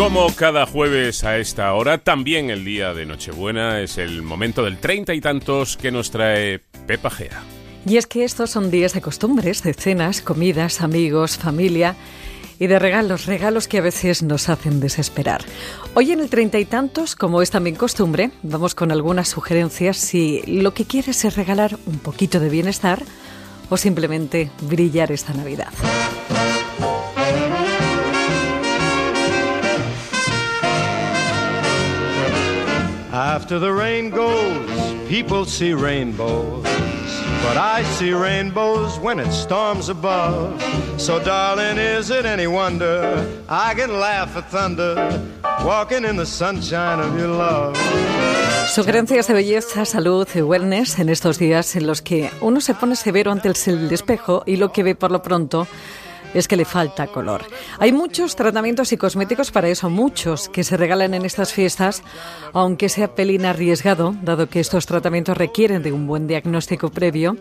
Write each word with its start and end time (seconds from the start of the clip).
Como 0.00 0.34
cada 0.34 0.64
jueves 0.64 1.24
a 1.24 1.36
esta 1.36 1.74
hora, 1.74 1.98
también 1.98 2.48
el 2.48 2.64
día 2.64 2.94
de 2.94 3.04
Nochebuena 3.04 3.82
es 3.82 3.98
el 3.98 4.22
momento 4.22 4.64
del 4.64 4.78
treinta 4.78 5.12
y 5.12 5.20
tantos 5.20 5.76
que 5.76 5.90
nos 5.90 6.10
trae 6.10 6.60
Pepa 6.86 7.10
Gea. 7.10 7.42
Y 7.84 7.98
es 7.98 8.06
que 8.06 8.24
estos 8.24 8.48
son 8.48 8.70
días 8.70 8.94
de 8.94 9.02
costumbres, 9.02 9.62
de 9.62 9.74
cenas, 9.74 10.22
comidas, 10.22 10.80
amigos, 10.80 11.36
familia 11.36 11.96
y 12.58 12.66
de 12.66 12.78
regalos, 12.78 13.26
regalos 13.26 13.68
que 13.68 13.76
a 13.76 13.82
veces 13.82 14.22
nos 14.22 14.48
hacen 14.48 14.80
desesperar. 14.80 15.44
Hoy 15.92 16.12
en 16.12 16.20
el 16.20 16.30
treinta 16.30 16.58
y 16.58 16.64
tantos, 16.64 17.14
como 17.14 17.42
es 17.42 17.50
también 17.50 17.76
costumbre, 17.76 18.30
vamos 18.42 18.74
con 18.74 18.92
algunas 18.92 19.28
sugerencias 19.28 19.98
si 19.98 20.40
lo 20.46 20.72
que 20.72 20.86
quieres 20.86 21.26
es 21.26 21.36
regalar 21.36 21.76
un 21.84 21.98
poquito 21.98 22.40
de 22.40 22.48
bienestar 22.48 23.02
o 23.68 23.76
simplemente 23.76 24.50
brillar 24.62 25.12
esta 25.12 25.34
Navidad. 25.34 25.68
After 33.50 33.66
the 33.66 33.72
rain 33.72 34.10
goes, 34.10 34.70
people 35.08 35.44
see 35.44 35.74
rainbows. 35.74 36.62
But 37.42 37.56
I 37.56 37.82
see 37.98 38.12
rainbows 38.12 38.96
when 39.00 39.18
it 39.18 39.32
storms 39.32 39.88
above. 39.88 40.62
So, 40.98 41.18
darling, 41.18 41.76
is 41.76 42.10
it 42.10 42.26
any 42.26 42.46
wonder 42.46 43.26
I 43.48 43.74
can 43.74 43.98
laugh 43.98 44.36
at 44.36 44.48
thunder 44.52 44.94
walking 45.64 46.04
in 46.04 46.16
the 46.16 46.26
sunshine 46.26 47.00
of 47.00 47.18
your 47.18 47.26
love? 47.26 47.76
Sugerencias 48.68 49.26
de 49.26 49.34
belleza, 49.34 49.84
salud 49.84 50.28
y 50.32 50.42
wellness 50.42 51.00
en 51.00 51.08
estos 51.08 51.40
días 51.40 51.74
en 51.74 51.88
los 51.88 52.02
que 52.02 52.30
uno 52.40 52.60
se 52.60 52.74
pone 52.74 52.94
severo 52.94 53.32
ante 53.32 53.48
el 53.48 53.90
espejo 53.90 54.44
y 54.46 54.58
lo 54.58 54.70
que 54.70 54.84
ve 54.84 54.94
por 54.94 55.10
lo 55.10 55.22
pronto 55.22 55.66
es 56.34 56.48
que 56.48 56.56
le 56.56 56.64
falta 56.64 57.06
color. 57.06 57.42
Hay 57.78 57.92
muchos 57.92 58.36
tratamientos 58.36 58.92
y 58.92 58.96
cosméticos 58.96 59.50
para 59.50 59.68
eso, 59.68 59.90
muchos 59.90 60.48
que 60.48 60.64
se 60.64 60.76
regalan 60.76 61.14
en 61.14 61.24
estas 61.24 61.52
fiestas, 61.52 62.02
aunque 62.52 62.88
sea 62.88 63.14
pelín 63.14 63.46
arriesgado, 63.46 64.14
dado 64.22 64.48
que 64.48 64.60
estos 64.60 64.86
tratamientos 64.86 65.36
requieren 65.36 65.82
de 65.82 65.92
un 65.92 66.06
buen 66.06 66.26
diagnóstico 66.26 66.90
previo. 66.90 67.36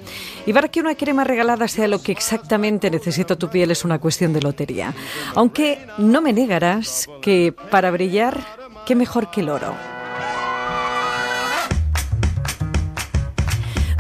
Y 0.45 0.53
para 0.53 0.67
que 0.67 0.79
una 0.79 0.95
crema 0.95 1.23
regalada 1.23 1.67
sea 1.67 1.87
lo 1.87 2.01
que 2.01 2.11
exactamente 2.11 2.89
necesita 2.89 3.35
tu 3.35 3.49
piel 3.49 3.71
es 3.71 3.85
una 3.85 3.99
cuestión 3.99 4.33
de 4.33 4.41
lotería. 4.41 4.93
Aunque 5.35 5.85
no 5.97 6.21
me 6.21 6.33
negarás 6.33 7.07
que 7.21 7.53
para 7.71 7.91
brillar, 7.91 8.39
qué 8.85 8.95
mejor 8.95 9.29
que 9.31 9.41
el 9.41 9.49
oro. 9.49 9.98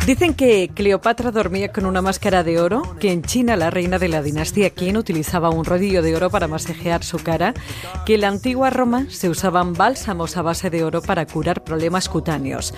Dicen 0.05 0.33
que 0.33 0.71
Cleopatra 0.73 1.29
dormía 1.29 1.71
con 1.71 1.85
una 1.85 2.01
máscara 2.01 2.43
de 2.43 2.59
oro, 2.59 2.95
que 2.99 3.11
en 3.11 3.21
China 3.21 3.55
la 3.55 3.69
reina 3.69 3.99
de 3.99 4.07
la 4.07 4.23
dinastía 4.23 4.71
Qin 4.71 4.97
utilizaba 4.97 5.51
un 5.51 5.65
rodillo 5.65 6.01
de 6.01 6.15
oro 6.15 6.31
para 6.31 6.47
masajear 6.47 7.03
su 7.03 7.19
cara, 7.19 7.53
que 8.07 8.15
en 8.15 8.21
la 8.21 8.29
antigua 8.29 8.71
Roma 8.71 9.05
se 9.09 9.29
usaban 9.29 9.73
bálsamos 9.73 10.35
a 10.35 10.41
base 10.41 10.71
de 10.71 10.83
oro 10.83 11.03
para 11.03 11.27
curar 11.27 11.63
problemas 11.63 12.09
cutáneos. 12.09 12.73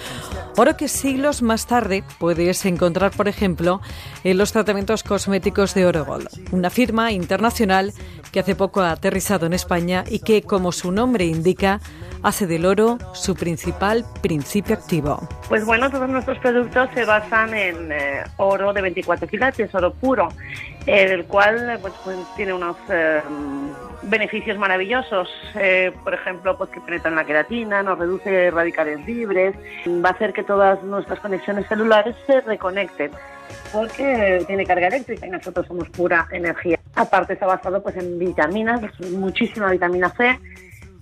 Oro 0.58 0.76
que 0.76 0.90
siglos 0.90 1.42
más 1.42 1.68
tarde 1.68 2.04
puedes 2.20 2.66
encontrar, 2.66 3.12
por 3.12 3.30
ejemplo, 3.30 3.80
en 4.26 4.38
los 4.38 4.52
tratamientos 4.52 5.04
cosméticos 5.04 5.74
de 5.74 5.86
Orogol, 5.86 6.28
una 6.52 6.70
firma 6.70 7.14
internacional 7.14 7.94
que 8.34 8.42
hace 8.42 8.56
poco 8.56 8.82
ha 8.82 8.92
aterrizado 8.92 9.46
en 9.46 9.54
España 9.54 10.04
y 10.10 10.20
que, 10.20 10.42
como 10.42 10.74
su 10.74 10.92
nombre 10.92 11.26
indica, 11.26 11.80
hace 12.24 12.48
del 12.48 12.66
oro 12.66 12.98
su 13.14 13.36
principal 13.36 14.06
principio 14.22 14.76
activo. 14.76 15.28
Pues 15.50 15.66
bueno, 15.66 15.90
todos 15.90 16.10
nuestros 16.10 16.38
productos 16.40 16.90
se 16.94 17.06
basan 17.06 17.54
en 17.54 17.92
eh, 17.92 18.24
oro 18.38 18.74
de 18.74 18.82
24 18.82 19.28
quilates, 19.28 19.74
oro 19.74 19.94
puro, 19.94 20.30
el 20.86 21.26
cual 21.26 21.80
pues, 21.82 21.94
pues 22.04 22.18
tiene 22.36 22.54
unos 22.54 22.78
eh, 22.90 23.22
beneficios 24.04 24.58
maravillosos. 24.58 25.30
Eh, 25.56 25.92
por 26.04 26.14
ejemplo, 26.14 26.58
pues 26.58 26.70
que 26.70 26.82
penetra 26.82 27.10
en 27.10 27.16
la 27.16 27.26
queratina, 27.26 27.84
nos 27.84 27.98
reduce 27.98 28.52
radicales 28.52 29.06
libres, 29.06 29.56
va 29.88 30.10
a 30.10 30.12
hacer 30.14 30.34
que 30.34 30.44
todas 30.44 30.82
nuestras 30.84 31.20
conexiones 31.20 31.68
celulares 31.68 32.16
se 32.28 32.42
reconecten 32.42 33.12
porque 33.72 34.44
tiene 34.48 34.66
carga 34.66 34.88
eléctrica 34.88 35.28
y 35.28 35.30
nosotros 35.30 35.66
somos 35.68 35.90
pura 35.90 36.28
energía. 36.32 36.80
Aparte 36.96 37.34
está 37.34 37.46
basado 37.46 37.82
pues 37.82 37.96
en 37.98 38.20
vitaminas, 38.20 38.82
muchísima 39.12 39.70
vitamina 39.72 40.10
C, 40.10 40.40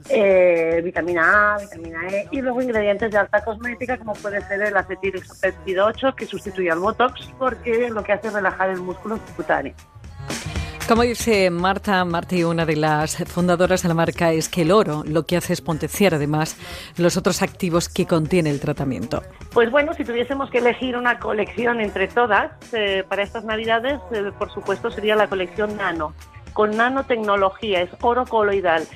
eh, 0.07 0.81
vitamina 0.83 1.55
A, 1.55 1.57
vitamina 1.59 2.07
E 2.07 2.27
y 2.31 2.41
luego 2.41 2.61
ingredientes 2.61 3.11
de 3.11 3.17
alta 3.17 3.43
cosmética 3.43 3.97
como 3.97 4.13
puede 4.13 4.41
ser 4.47 4.61
el 4.61 4.77
acetilexapéptido 4.77 5.85
8 5.87 6.15
que 6.15 6.25
sustituye 6.25 6.71
al 6.71 6.79
Botox 6.79 7.29
porque 7.37 7.89
lo 7.89 8.03
que 8.03 8.13
hace 8.13 8.27
es 8.27 8.33
relajar 8.33 8.69
el 8.69 8.79
músculo 8.79 9.19
cutáneo. 9.35 9.73
Como 10.89 11.03
dice 11.03 11.51
Marta 11.51 12.03
Martí, 12.03 12.43
una 12.43 12.65
de 12.65 12.75
las 12.75 13.17
fundadoras 13.27 13.83
de 13.83 13.89
la 13.89 13.93
marca, 13.93 14.31
es 14.31 14.49
que 14.49 14.63
el 14.63 14.71
oro 14.71 15.03
lo 15.05 15.23
que 15.23 15.37
hace 15.37 15.53
es 15.53 15.61
potenciar 15.61 16.15
además 16.15 16.57
los 16.97 17.15
otros 17.15 17.43
activos 17.43 17.89
que 17.89 18.07
contiene 18.07 18.49
el 18.49 18.59
tratamiento. 18.59 19.21
Pues 19.53 19.69
bueno, 19.69 19.93
si 19.93 20.03
tuviésemos 20.03 20.49
que 20.49 20.57
elegir 20.57 20.97
una 20.97 21.19
colección 21.19 21.79
entre 21.79 22.07
todas 22.07 22.53
eh, 22.73 23.03
para 23.07 23.21
estas 23.21 23.43
navidades, 23.43 23.99
eh, 24.11 24.31
por 24.39 24.51
supuesto 24.51 24.89
sería 24.89 25.15
la 25.15 25.27
colección 25.27 25.77
Nano, 25.77 26.15
con 26.53 26.75
nanotecnología, 26.75 27.81
es 27.81 27.91
oro 28.01 28.25
coloidal. 28.25 28.87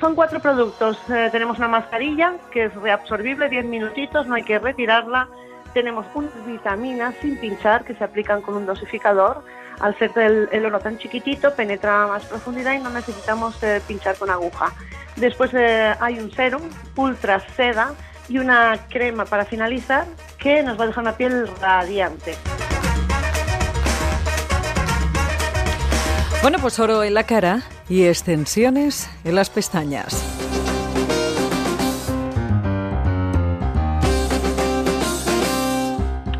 Son 0.00 0.14
cuatro 0.14 0.40
productos. 0.40 0.96
Eh, 1.08 1.28
tenemos 1.32 1.58
una 1.58 1.68
mascarilla 1.68 2.34
que 2.52 2.66
es 2.66 2.74
reabsorbible, 2.74 3.48
10 3.48 3.64
minutitos, 3.64 4.26
no 4.26 4.34
hay 4.34 4.44
que 4.44 4.58
retirarla. 4.58 5.28
Tenemos 5.74 6.06
unas 6.14 6.46
vitaminas 6.46 7.14
sin 7.20 7.36
pinchar 7.38 7.84
que 7.84 7.94
se 7.94 8.04
aplican 8.04 8.42
con 8.42 8.54
un 8.54 8.66
dosificador. 8.66 9.42
Al 9.80 9.96
ser 9.98 10.10
el, 10.16 10.66
oro 10.66 10.80
tan 10.80 10.98
chiquitito, 10.98 11.54
penetra 11.54 12.04
a 12.04 12.06
más 12.08 12.26
profundidad 12.26 12.74
y 12.74 12.78
no 12.78 12.90
necesitamos 12.90 13.60
eh, 13.62 13.80
pinchar 13.86 14.16
con 14.16 14.30
aguja. 14.30 14.72
Después 15.16 15.52
eh, 15.54 15.94
hay 16.00 16.18
un 16.20 16.30
serum, 16.32 16.62
ultra 16.96 17.40
seda 17.40 17.94
y 18.28 18.38
una 18.38 18.76
crema 18.88 19.24
para 19.24 19.44
finalizar 19.44 20.04
que 20.38 20.62
nos 20.62 20.78
va 20.78 20.84
a 20.84 20.86
dejar 20.88 21.02
una 21.02 21.16
piel 21.16 21.48
radiante. 21.60 22.36
Bueno, 26.42 26.58
pues 26.60 26.78
oro 26.78 27.02
en 27.02 27.14
la 27.14 27.24
cara 27.24 27.62
y 27.88 28.04
extensiones 28.04 29.08
en 29.24 29.34
las 29.34 29.50
pestañas. 29.50 30.24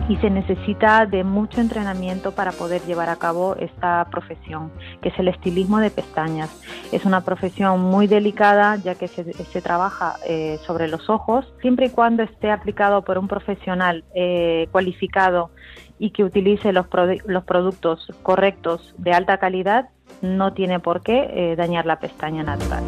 y 0.09 0.16
se 0.16 0.31
necesita 0.31 1.04
de 1.04 1.22
mucho 1.22 1.60
entrenamiento 1.60 2.32
para 2.32 2.53
poder 2.53 2.81
llevar 2.82 3.10
a 3.10 3.16
cabo 3.16 3.56
esta 3.56 4.06
profesión, 4.10 4.72
que 5.03 5.10
es 5.10 5.19
el 5.19 5.28
estilismo 5.28 5.81
de 5.81 5.91
pestañas. 5.91 6.50
Es 6.92 7.04
una 7.04 7.20
profesión 7.25 7.80
muy 7.82 8.06
delicada 8.06 8.76
ya 8.76 8.94
que 8.94 9.06
se, 9.06 9.60
trabaja 9.60 10.16
eh, 10.26 10.59
sobre 10.66 10.88
los 10.88 11.10
ojos, 11.10 11.53
siempre 11.60 11.86
y 11.86 11.91
cuando 11.91 12.22
esté 12.22 12.50
aplicado 12.50 13.03
por 13.03 13.19
un 13.19 13.28
profesional 13.28 14.04
eh, 14.15 14.69
cualificado 14.72 15.50
y 15.98 16.10
que 16.10 16.25
utilice 16.25 16.72
los, 16.72 16.86
los 17.26 17.44
productos 17.44 18.12
correctos 18.22 18.94
de 18.98 19.12
alta 19.12 19.38
calidad, 19.38 19.91
no 20.22 20.53
tiene 20.53 20.81
por 20.81 21.03
qué 21.03 21.28
eh, 21.32 21.56
dañar 21.56 21.86
la 21.86 22.00
pestaña 22.00 22.42
natural. 22.42 22.84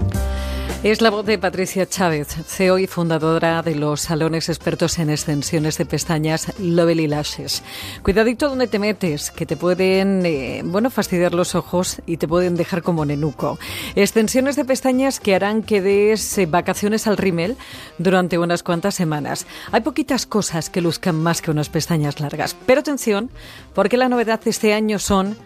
Es 0.83 1.03
la 1.03 1.11
voz 1.11 1.27
de 1.27 1.39
Patricia 1.39 1.87
Chávez, 1.87 2.29
CEO 2.47 2.79
y 2.79 2.87
fundadora 2.87 3.61
de 3.61 3.75
los 3.75 4.01
salones 4.01 4.49
expertos 4.49 4.99
en 4.99 5.11
extensiones 5.11 5.77
de 5.77 5.85
pestañas 5.85 6.59
Lovely 6.59 7.07
Lashes. 7.07 7.63
Cuidadito 8.03 8.49
donde 8.49 8.67
te 8.67 8.79
metes, 8.79 9.31
que 9.31 9.45
te 9.45 9.59
pueden, 9.59 10.25
eh, 10.25 10.63
bueno, 10.65 10.89
fastidiar 10.89 11.35
los 11.35 11.55
ojos 11.55 12.01
y 12.07 12.17
te 12.17 12.27
pueden 12.27 12.57
dejar 12.57 12.83
como 12.83 13.05
nenuco. 13.05 13.59
Extensiones 13.95 14.57
de 14.57 14.65
pestañas 14.65 15.21
que 15.21 15.35
harán 15.35 15.63
que 15.63 15.83
des 15.83 16.39
eh, 16.39 16.47
vacaciones 16.47 17.07
al 17.07 17.19
rímel 17.19 17.59
durante 17.99 18.39
unas 18.39 18.63
cuantas 18.63 18.95
semanas. 18.95 19.47
Hay 19.73 19.83
poquitas 19.83 20.25
cosas 20.25 20.71
que 20.71 20.81
luzcan 20.81 21.17
más 21.17 21.43
que 21.43 21.51
unas 21.51 21.69
pestañas 21.69 22.21
largas. 22.21 22.57
Pero 22.65 22.81
atención, 22.81 23.31
porque 23.75 23.99
la 23.99 24.09
novedad 24.09 24.41
de 24.41 24.49
este 24.49 24.73
año 24.73 24.99
son 24.99 25.37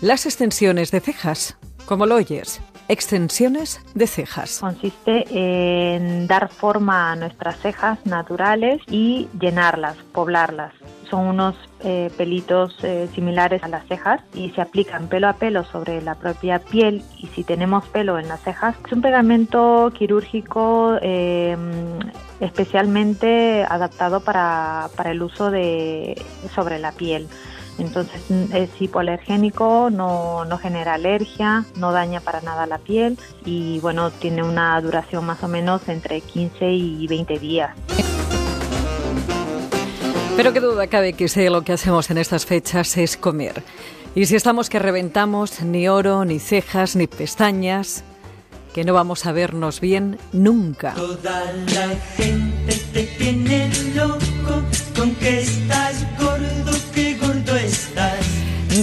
las 0.00 0.24
extensiones 0.24 0.92
de 0.92 1.00
cejas. 1.00 1.56
como 1.86 2.06
lo 2.06 2.14
oyes? 2.14 2.60
Extensiones 2.88 3.80
de 3.94 4.06
cejas. 4.06 4.58
Consiste 4.60 5.24
en 5.30 6.26
dar 6.26 6.50
forma 6.50 7.12
a 7.12 7.16
nuestras 7.16 7.58
cejas 7.58 7.98
naturales 8.04 8.82
y 8.88 9.28
llenarlas, 9.40 9.96
poblarlas. 10.12 10.72
Son 11.08 11.26
unos 11.26 11.56
eh, 11.80 12.10
pelitos 12.16 12.76
eh, 12.82 13.08
similares 13.14 13.62
a 13.62 13.68
las 13.68 13.86
cejas 13.86 14.20
y 14.34 14.50
se 14.50 14.60
aplican 14.60 15.08
pelo 15.08 15.28
a 15.28 15.34
pelo 15.34 15.64
sobre 15.64 16.02
la 16.02 16.14
propia 16.14 16.58
piel 16.58 17.02
y 17.18 17.26
si 17.28 17.44
tenemos 17.44 17.86
pelo 17.86 18.18
en 18.18 18.28
las 18.28 18.40
cejas 18.42 18.74
es 18.84 18.92
un 18.92 19.02
pegamento 19.02 19.92
quirúrgico 19.96 20.96
eh, 21.00 21.56
especialmente 22.40 23.64
adaptado 23.68 24.20
para, 24.20 24.88
para 24.96 25.10
el 25.12 25.22
uso 25.22 25.50
de 25.50 26.20
sobre 26.54 26.78
la 26.78 26.92
piel. 26.92 27.28
Entonces 27.78 28.20
es 28.52 28.70
hipoalergénico, 28.80 29.90
no, 29.90 30.44
no 30.44 30.58
genera 30.58 30.94
alergia, 30.94 31.64
no 31.76 31.92
daña 31.92 32.20
para 32.20 32.40
nada 32.40 32.66
la 32.66 32.78
piel 32.78 33.18
y 33.44 33.80
bueno, 33.80 34.10
tiene 34.10 34.42
una 34.42 34.80
duración 34.80 35.24
más 35.24 35.42
o 35.42 35.48
menos 35.48 35.88
entre 35.88 36.20
15 36.20 36.72
y 36.72 37.06
20 37.06 37.38
días. 37.38 37.76
Pero 40.36 40.52
qué 40.52 40.60
duda 40.60 40.88
cabe 40.88 41.12
que 41.12 41.28
sé 41.28 41.48
lo 41.48 41.62
que 41.62 41.72
hacemos 41.72 42.10
en 42.10 42.18
estas 42.18 42.44
fechas 42.44 42.96
es 42.96 43.16
comer. 43.16 43.62
Y 44.16 44.26
si 44.26 44.36
estamos 44.36 44.68
que 44.68 44.78
reventamos, 44.78 45.62
ni 45.62 45.88
oro, 45.88 46.24
ni 46.24 46.40
cejas, 46.40 46.96
ni 46.96 47.06
pestañas, 47.06 48.04
que 48.74 48.84
no 48.84 48.94
vamos 48.94 49.26
a 49.26 49.32
vernos 49.32 49.80
bien 49.80 50.18
nunca. 50.32 50.94
Toda 50.94 51.52
la 51.72 51.88
gente 52.16 52.74
te 52.92 53.04
tiene 53.04 53.70
loco 53.94 54.62
con 54.96 55.14
que 55.14 55.42
estás 55.42 55.83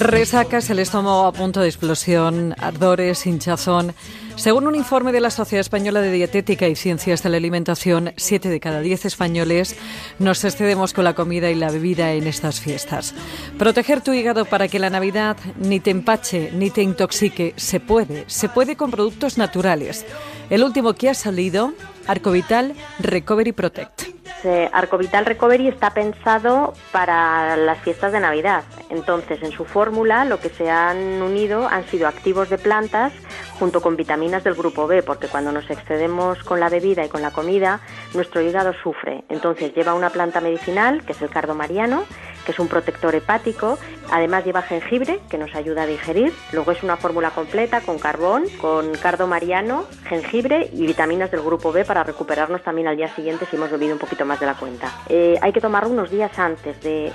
Resacas 0.02 0.68
el 0.72 0.80
estómago 0.80 1.28
a 1.28 1.32
punto 1.32 1.62
de 1.62 1.68
explosión, 1.68 2.56
ardores, 2.58 3.28
hinchazón. 3.28 3.94
Según 4.36 4.66
un 4.66 4.74
informe 4.74 5.12
de 5.12 5.20
la 5.20 5.30
Sociedad 5.30 5.62
Española 5.62 6.02
de 6.02 6.12
Dietética 6.12 6.68
y 6.68 6.76
Ciencias 6.76 7.22
de 7.22 7.30
la 7.30 7.38
Alimentación, 7.38 8.12
7 8.18 8.50
de 8.50 8.60
cada 8.60 8.82
10 8.82 9.06
españoles 9.06 9.76
nos 10.18 10.44
excedemos 10.44 10.94
con 10.94 11.04
la 11.04 11.14
comida 11.14 11.52
y 11.52 11.56
la 11.56 11.70
bebida 11.70 12.14
en 12.14 12.26
estas 12.26 12.60
fiestas. 12.62 13.14
Proteger 13.60 14.02
tu 14.02 14.12
hígado 14.12 14.46
para 14.46 14.68
que 14.68 14.80
la 14.80 14.90
Navidad 14.90 15.38
ni 15.60 15.80
te 15.80 15.92
empache 15.92 16.52
ni 16.52 16.72
te 16.72 16.82
intoxique 16.82 17.54
se 17.58 17.80
puede. 17.80 18.24
Se 18.26 18.50
puede 18.50 18.76
con 18.76 18.90
productos 18.90 19.38
naturales. 19.38 20.04
El 20.50 20.64
último 20.64 20.96
que 20.96 21.10
ha 21.10 21.14
salido, 21.14 21.74
Arcovital 22.08 22.74
Recovery 22.98 23.52
Protect. 23.52 24.21
Arcovital 24.46 25.26
Recovery 25.26 25.68
está 25.68 25.92
pensado 25.92 26.74
para 26.92 27.56
las 27.56 27.80
fiestas 27.80 28.12
de 28.12 28.20
Navidad. 28.20 28.64
Entonces, 28.90 29.42
en 29.44 29.52
su 29.52 29.66
fórmula 29.66 30.26
lo 30.26 30.40
que 30.40 30.50
se 30.50 30.70
han 30.70 31.22
unido 31.22 31.68
han 31.68 31.86
sido 31.88 32.08
activos 32.08 32.50
de 32.50 32.58
plantas 32.58 33.14
junto 33.60 33.82
con 33.82 33.96
vitaminas 33.96 34.44
del 34.44 34.56
grupo 34.56 34.88
B, 34.88 35.04
porque 35.04 35.28
cuando 35.28 35.52
nos 35.52 35.70
excedemos 35.70 36.44
con 36.44 36.60
la 36.60 36.70
bebida 36.70 37.06
y 37.06 37.10
con 37.10 37.22
la 37.22 37.32
comida, 37.32 37.80
nuestro 38.14 38.42
hígado 38.42 38.74
sufre. 38.82 39.24
Entonces 39.30 39.74
lleva 39.76 39.94
una 39.94 40.10
planta 40.10 40.42
medicinal, 40.42 41.04
que 41.06 41.12
es 41.12 41.22
el 41.22 41.30
cardo 41.30 41.54
mariano, 41.54 42.04
que 42.46 42.52
es 42.52 42.60
un 42.60 42.68
protector 42.68 43.16
hepático, 43.16 43.78
además 44.12 44.46
lleva 44.46 44.62
jengibre, 44.62 45.20
que 45.30 45.38
nos 45.38 45.54
ayuda 45.56 45.84
a 45.84 45.86
digerir, 45.88 46.34
luego 46.52 46.72
es 46.72 46.84
una 46.84 46.98
fórmula 46.98 47.32
completa 47.32 47.82
con 47.82 48.00
carbón, 48.00 48.46
con 48.60 48.94
cardo 48.96 49.28
mariano, 49.28 49.86
jengibre 50.06 50.70
y 50.74 50.86
vitaminas 50.86 51.32
del 51.32 51.42
grupo 51.42 51.72
B 51.72 51.86
para 51.86 52.04
recuperarnos 52.04 52.64
también 52.64 52.88
al 52.88 52.98
día 52.98 53.14
siguiente 53.16 53.46
si 53.50 53.56
hemos 53.56 53.72
bebido 53.72 53.94
un 53.94 54.00
poquito 54.00 54.26
más 54.26 54.40
de 54.40 54.46
la 54.46 54.56
cuenta. 54.56 54.92
Eh, 55.10 55.38
hay 55.42 55.54
que 55.54 55.62
tomarlo 55.62 55.90
unos 55.90 56.10
días 56.12 56.38
antes 56.38 56.82
de, 56.82 57.12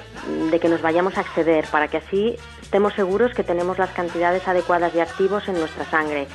de 0.51 0.61
que 0.61 0.69
nos 0.69 0.83
vayamos 0.83 1.17
a 1.19 1.23
exceder, 1.23 1.67
para 1.71 1.89
que 1.89 1.99
así 1.99 2.37
estemos 2.63 2.95
seguros 2.95 3.33
que 3.33 3.45
tenemos 3.45 3.79
las 3.79 3.91
cantidades 3.91 4.47
adecuadas 4.49 4.93
de 4.93 5.03
activos 5.03 5.49
en 5.49 5.59
nuestra 5.59 5.85
sangre. 5.85 6.27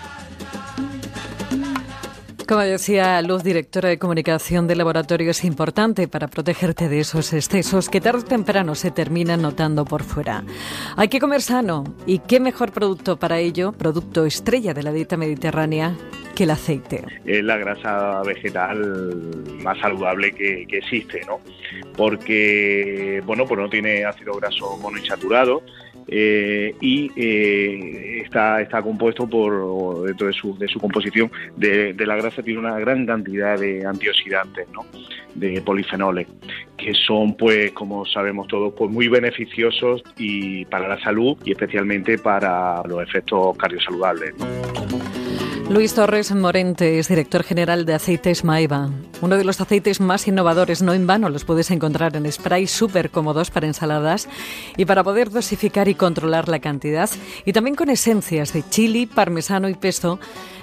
Como 2.52 2.64
decía 2.64 3.22
Luz, 3.22 3.46
directora 3.46 3.88
de 3.88 3.98
comunicación 3.98 4.68
del 4.68 4.80
laboratorio, 4.80 5.32
es 5.32 5.46
importante 5.46 6.10
para 6.10 6.28
protegerte 6.28 6.90
de 6.90 7.00
esos 7.00 7.32
excesos 7.32 7.88
que 7.88 8.02
tarde 8.02 8.20
o 8.20 8.26
temprano 8.26 8.76
se 8.76 8.92
terminan 8.92 9.42
notando 9.42 9.86
por 9.86 10.04
fuera. 10.04 10.44
Hay 10.98 11.08
que 11.08 11.22
comer 11.22 11.42
sano 11.42 11.86
y 12.06 12.20
qué 12.20 12.42
mejor 12.42 12.74
producto 12.74 13.16
para 13.16 13.40
ello, 13.40 13.72
producto 13.72 14.26
estrella 14.26 14.74
de 14.74 14.84
la 14.84 14.92
dieta 14.92 15.16
mediterránea, 15.16 15.96
que 16.36 16.44
el 16.44 16.52
aceite. 16.52 17.06
Es 17.24 17.42
la 17.42 17.56
grasa 17.56 18.22
vegetal 18.24 19.16
más 19.64 19.80
saludable 19.80 20.34
que, 20.34 20.68
existe, 20.70 21.22
¿no? 21.26 21.40
Porque, 21.96 23.24
bueno, 23.26 23.46
pues 23.46 23.62
no 23.62 23.70
tiene 23.70 24.04
ácido 24.04 24.34
graso 24.34 24.76
monoinsaturado, 24.76 25.64
eh, 26.08 26.76
y 26.82 27.12
eh, 27.16 28.22
está, 28.24 28.62
está 28.62 28.82
compuesto 28.82 29.28
por, 29.28 30.06
dentro 30.06 30.28
de 30.28 30.34
su, 30.34 30.58
de 30.58 30.68
su 30.68 30.80
composición, 30.80 31.32
de, 31.56 31.94
la 32.06 32.16
grasa 32.16 32.42
tiene 32.42 32.60
una 32.60 32.80
gran 32.80 33.06
cantidad 33.06 33.60
de 33.60 33.86
antioxidantes, 33.86 34.68
¿no? 34.72 34.86
de 35.36 35.62
polifenoles, 35.62 36.28
que 36.78 36.94
son, 36.94 37.36
pues, 37.36 37.72
como 37.72 38.06
sabemos 38.06 38.48
todos, 38.48 38.74
pues 38.78 38.92
muy 38.92 39.08
beneficiosos 39.08 40.04
y 40.18 40.66
para 40.66 40.88
la 40.88 41.00
salud 41.02 41.38
y 41.46 41.52
especialmente 41.52 42.18
para 42.18 42.84
los 42.84 43.02
efectos 43.02 43.56
cardiosaludables. 43.58 44.34
Luis 45.72 45.94
Torres 45.94 46.36
Morente 46.36 47.00
es 47.00 47.08
director 47.08 47.44
general 47.44 47.86
de 47.86 47.94
Aceites 47.94 48.44
Maiva, 48.44 48.90
uno 49.22 49.38
de 49.38 49.46
los 49.46 49.62
aceites 49.62 50.02
más 50.02 50.28
innovadores, 50.28 50.82
no 50.82 50.94
en 50.94 51.08
vano, 51.08 51.30
los 51.30 51.46
puedes 51.46 51.72
encontrar 51.72 52.14
en 52.18 52.30
spray 52.30 52.68
súper 52.68 53.10
cómodos 53.10 53.52
para 53.52 53.68
ensaladas 53.68 54.28
y 54.76 54.84
para 54.84 55.02
poder 55.02 55.30
dosificar 55.30 55.88
y 55.88 55.96
controlar 55.96 56.50
la 56.50 56.60
cantidad, 56.60 57.10
y 57.46 57.54
también 57.54 57.78
con 57.78 57.90
esencias 57.90 58.52
de 58.52 58.68
chili, 58.68 59.06
parmesano 59.06 59.70
y 59.70 59.76
pesto 59.76 60.20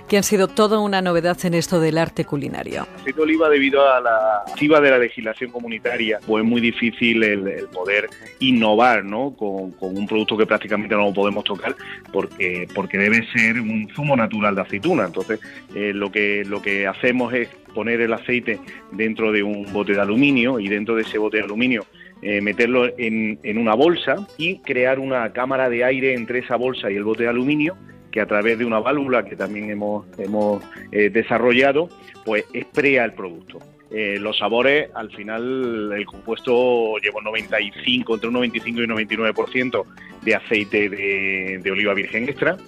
que 0.08 0.16
han 0.16 0.22
sido 0.22 0.48
toda 0.48 0.78
una 0.80 1.02
novedad 1.02 1.36
en 1.44 1.54
esto 1.54 1.80
del 1.80 1.98
arte 1.98 2.24
culinario. 2.24 2.86
Aceite 2.96 3.12
de 3.12 3.22
oliva, 3.22 3.48
debido 3.48 3.88
a 3.88 4.00
la 4.00 4.42
activa 4.46 4.80
de 4.80 4.90
la 4.90 4.98
legislación 4.98 5.50
comunitaria, 5.50 6.18
pues 6.26 6.42
es 6.42 6.48
muy 6.48 6.60
difícil 6.60 7.22
el, 7.22 7.68
poder 7.72 8.08
innovar 8.40 9.04
¿no? 9.04 9.34
Con, 9.36 9.74
un 9.80 10.06
producto 10.06 10.36
que 10.36 10.46
prácticamente 10.46 10.94
no 10.94 11.12
podemos 11.12 11.44
tocar 11.44 11.76
porque, 12.12 12.66
porque 12.74 12.98
debe 12.98 13.26
ser 13.32 13.60
un 13.60 13.88
zumo 13.94 14.16
natural 14.16 14.54
de 14.54 14.62
aceituna. 14.62 15.04
Entonces, 15.06 15.40
eh, 15.74 15.92
lo, 15.94 16.10
que, 16.10 16.44
lo 16.46 16.62
que 16.62 16.86
hacemos 16.86 17.32
es 17.34 17.48
poner 17.74 18.00
el 18.00 18.12
aceite 18.12 18.58
dentro 18.92 19.30
de 19.30 19.42
un 19.42 19.70
bote 19.72 19.92
de 19.92 20.00
aluminio 20.00 20.58
y 20.58 20.68
dentro 20.68 20.96
de 20.96 21.02
ese 21.02 21.18
bote 21.18 21.36
de 21.36 21.44
aluminio 21.44 21.84
eh, 22.22 22.40
meterlo 22.40 22.86
en, 22.98 23.38
en, 23.42 23.58
una 23.58 23.74
bolsa 23.74 24.26
y 24.38 24.58
crear 24.60 24.98
una 24.98 25.32
cámara 25.32 25.68
de 25.68 25.84
aire 25.84 26.14
entre 26.14 26.40
esa 26.40 26.56
bolsa 26.56 26.90
y 26.90 26.96
el 26.96 27.04
bote 27.04 27.24
de 27.24 27.28
aluminio 27.28 27.76
que 28.10 28.20
a 28.20 28.26
través 28.26 28.58
de 28.58 28.64
una 28.64 28.80
válvula 28.80 29.24
que 29.24 29.36
también 29.36 29.70
hemos, 29.70 30.06
hemos 30.18 30.62
eh, 30.92 31.10
desarrollado, 31.10 31.88
pues 32.24 32.44
esprea 32.52 33.04
el 33.04 33.12
producto. 33.12 33.58
Eh, 33.90 34.18
los 34.20 34.36
sabores, 34.36 34.90
al 34.94 35.10
final 35.10 35.92
el 35.92 36.04
compuesto 36.04 36.98
lleva 36.98 37.18
un 37.18 37.24
95, 37.24 38.14
entre 38.14 38.28
un 38.28 38.34
95 38.34 38.80
y 38.80 38.84
un 38.84 38.90
99% 38.90 39.84
de 40.22 40.34
aceite 40.34 40.88
de, 40.90 41.60
de, 41.62 41.70
oliva 41.70 41.94
virgen 41.94 42.28
extra 42.28 42.58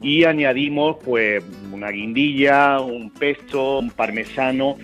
y 0.00 0.24
añadimos 0.24 0.96
pues 1.04 1.44
una 1.70 1.90
guindilla, 1.90 2.80
un 2.80 3.10
pesto, 3.10 3.80
un 3.80 3.90
parmesano. 3.90 4.76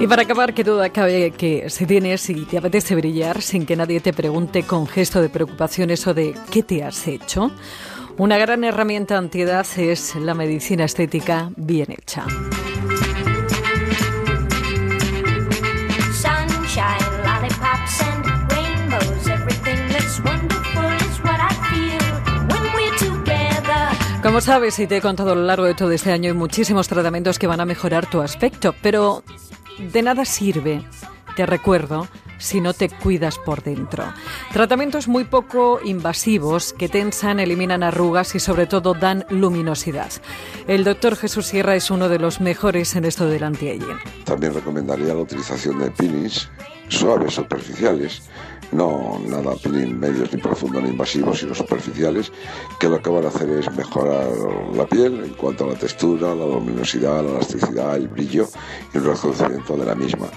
Y 0.00 0.06
para 0.06 0.22
acabar, 0.22 0.54
que 0.54 0.62
duda 0.62 0.90
cabe 0.90 1.32
que 1.32 1.68
si 1.70 1.84
tienes 1.84 2.30
y 2.30 2.44
te 2.44 2.58
apetece 2.58 2.94
brillar 2.94 3.42
sin 3.42 3.66
que 3.66 3.74
nadie 3.74 4.00
te 4.00 4.12
pregunte 4.12 4.62
con 4.62 4.86
gesto 4.86 5.20
de 5.20 5.28
preocupación 5.28 5.90
eso 5.90 6.14
de 6.14 6.34
¿qué 6.52 6.62
te 6.62 6.84
has 6.84 7.08
hecho? 7.08 7.50
Una 8.16 8.38
gran 8.38 8.62
herramienta 8.62 9.18
antiedad 9.18 9.66
es 9.76 10.14
la 10.14 10.34
medicina 10.34 10.84
estética 10.84 11.50
bien 11.56 11.90
hecha. 11.90 12.24
Como 24.22 24.40
sabes 24.40 24.78
y 24.78 24.86
te 24.86 24.98
he 24.98 25.00
contado 25.00 25.32
a 25.32 25.34
lo 25.34 25.42
largo 25.42 25.64
de 25.64 25.74
todo 25.74 25.90
este 25.90 26.12
año, 26.12 26.30
hay 26.30 26.36
muchísimos 26.36 26.86
tratamientos 26.86 27.38
que 27.38 27.46
van 27.46 27.60
a 27.60 27.64
mejorar 27.64 28.08
tu 28.10 28.20
aspecto, 28.20 28.74
pero 28.80 29.24
de 29.78 30.02
nada 30.02 30.24
sirve, 30.24 30.82
te 31.36 31.46
recuerdo, 31.46 32.08
si 32.38 32.60
no 32.60 32.72
te 32.72 32.88
cuidas 32.88 33.38
por 33.38 33.62
dentro. 33.62 34.04
Tratamientos 34.52 35.08
muy 35.08 35.24
poco 35.24 35.80
invasivos 35.84 36.72
que 36.72 36.88
tensan, 36.88 37.40
eliminan 37.40 37.82
arrugas 37.82 38.34
y 38.34 38.40
sobre 38.40 38.66
todo 38.66 38.94
dan 38.94 39.26
luminosidad. 39.28 40.10
El 40.66 40.84
doctor 40.84 41.16
Jesús 41.16 41.46
Sierra 41.46 41.74
es 41.76 41.90
uno 41.90 42.08
de 42.08 42.18
los 42.18 42.40
mejores 42.40 42.94
en 42.96 43.04
esto 43.04 43.26
del 43.26 43.42
anti-aging. 43.42 43.98
También 44.24 44.54
recomendaría 44.54 45.14
la 45.14 45.20
utilización 45.20 45.78
de 45.78 45.90
peelings 45.90 46.48
suaves, 46.88 47.34
superficiales, 47.34 48.22
no 48.72 49.18
nada 49.26 49.54
medios 49.64 50.32
ni 50.32 50.40
profundos 50.40 50.82
ni 50.82 50.90
invasivos, 50.90 51.38
sino 51.38 51.54
superficiales, 51.54 52.32
que 52.78 52.88
lo 52.88 53.00
que 53.00 53.10
van 53.10 53.24
a 53.24 53.28
hacer 53.28 53.50
es 53.50 53.70
mejorar 53.76 54.28
la 54.74 54.86
piel 54.86 55.24
en 55.24 55.34
cuanto 55.34 55.64
a 55.64 55.68
la 55.68 55.74
textura, 55.74 56.34
la 56.34 56.46
luminosidad, 56.46 57.24
la 57.24 57.32
elasticidad, 57.32 57.96
el 57.96 58.08
brillo 58.08 58.46
y 58.92 58.98
el 58.98 59.04
reconocimiento 59.04 59.76
de 59.76 59.86
la 59.86 59.94
misma. 59.94 60.28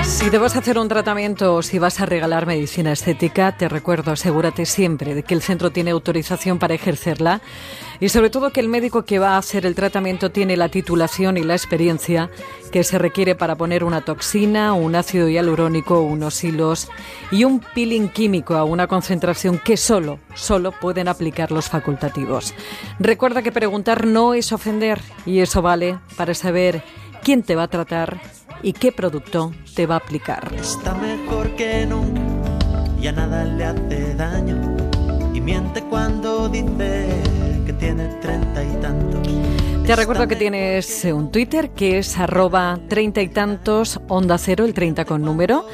Si 0.00 0.36
a 0.36 0.46
hacer 0.46 0.78
un 0.78 0.88
tratamiento 0.88 1.54
o 1.54 1.62
si 1.62 1.78
vas 1.78 2.00
a 2.00 2.06
regalar 2.06 2.46
medicina 2.46 2.92
estética, 2.92 3.56
te 3.56 3.68
recuerdo, 3.68 4.12
asegúrate 4.12 4.66
siempre 4.66 5.14
de 5.14 5.22
que 5.22 5.34
el 5.34 5.42
centro 5.42 5.70
tiene 5.70 5.90
autorización 5.90 6.58
para 6.58 6.74
ejercerla 6.74 7.42
y 8.00 8.08
sobre 8.08 8.30
todo 8.30 8.50
que 8.50 8.60
el 8.60 8.68
médico 8.68 9.04
que 9.04 9.18
va 9.18 9.34
a 9.34 9.38
hacer 9.38 9.66
el 9.66 9.74
tratamiento 9.74 10.30
tiene 10.30 10.56
la 10.56 10.70
titulación 10.70 11.36
y 11.36 11.42
la 11.42 11.54
experiencia 11.54 12.30
que 12.72 12.82
se 12.82 12.98
requiere 12.98 13.34
para 13.34 13.56
poner 13.56 13.84
una 13.84 14.00
toxina, 14.00 14.72
un 14.72 14.94
ácido 14.94 15.28
hialurónico, 15.28 16.00
unos 16.00 16.42
hilos 16.42 16.88
y 17.30 17.44
un 17.44 17.60
peeling 17.60 18.08
químico 18.08 18.54
a 18.54 18.64
una 18.64 18.86
concentración 18.86 19.58
que 19.58 19.76
solo, 19.76 20.18
solo 20.34 20.72
pueden 20.72 21.08
aplicar 21.08 21.52
los 21.52 21.68
facultativos. 21.68 22.54
Recuerda 22.98 23.42
que 23.42 23.52
preguntar 23.52 24.06
no 24.06 24.34
es 24.34 24.52
ofender 24.52 25.00
y 25.26 25.40
eso 25.40 25.62
vale 25.62 25.98
para 26.16 26.34
saber 26.34 26.82
quién 27.22 27.42
te 27.42 27.54
va 27.54 27.64
a 27.64 27.68
tratar 27.68 28.20
y 28.62 28.72
qué 28.72 28.92
producto 28.92 29.52
te 29.74 29.86
va 29.86 29.96
a 29.96 29.98
aplicar. 29.98 30.52
Está 30.54 30.94
mejor 30.94 31.54
que 31.56 31.86
nunca, 31.86 32.20
ya 33.00 33.12
nada 33.12 33.44
le 33.44 33.64
hace 33.64 34.14
daño 34.14 34.76
y 35.34 35.40
miente 35.40 35.82
cuando 35.82 36.48
dice 36.48 37.06
que 37.66 37.72
tiene 37.74 38.06
treinta 38.20 38.62
y 38.62 38.80
tantos. 38.80 39.28
Te 39.86 39.96
recuerdo 39.96 40.28
que 40.28 40.36
tienes 40.36 41.04
un 41.06 41.32
Twitter 41.32 41.70
que 41.70 41.98
es 41.98 42.16
arroba 42.16 42.78
treinta 42.88 43.20
y 43.20 43.28
tantos 43.28 44.00
onda 44.08 44.38
cero, 44.38 44.64
el 44.64 44.74
30 44.74 45.04
con 45.04 45.22
número. 45.22 45.66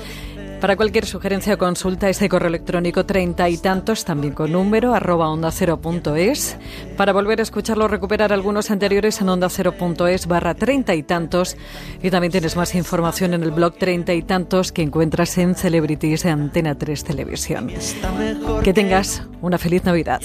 Para 0.60 0.74
cualquier 0.74 1.06
sugerencia 1.06 1.54
o 1.54 1.58
consulta, 1.58 2.08
ese 2.08 2.28
correo 2.28 2.48
electrónico 2.48 3.06
treinta 3.06 3.48
y 3.48 3.58
tantos, 3.58 4.04
también 4.04 4.34
con 4.34 4.50
número, 4.50 4.92
arroba 4.92 5.30
onda 5.30 5.52
cero 5.52 5.80
punto 5.80 6.16
es. 6.16 6.56
Para 6.96 7.12
volver 7.12 7.38
a 7.38 7.42
escucharlo 7.42 7.84
o 7.84 7.88
recuperar 7.88 8.32
algunos 8.32 8.72
anteriores 8.72 9.20
en 9.20 9.28
onda 9.28 9.48
cero 9.50 9.72
punto 9.78 10.08
es 10.08 10.26
barra 10.26 10.54
treinta 10.54 10.96
y 10.96 11.04
tantos. 11.04 11.56
Y 12.02 12.10
también 12.10 12.32
tienes 12.32 12.56
más 12.56 12.74
información 12.74 13.34
en 13.34 13.44
el 13.44 13.52
blog 13.52 13.76
treinta 13.78 14.14
y 14.14 14.22
tantos 14.22 14.72
que 14.72 14.82
encuentras 14.82 15.38
en 15.38 15.54
Celebrities 15.54 16.24
de 16.24 16.30
Antena 16.30 16.74
3 16.74 17.04
Televisión. 17.04 17.70
Que 18.64 18.72
tengas 18.72 19.22
una 19.40 19.58
feliz 19.58 19.84
Navidad. 19.84 20.20